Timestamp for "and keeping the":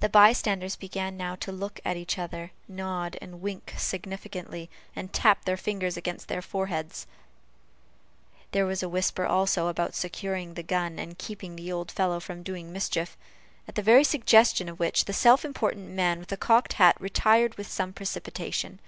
10.98-11.70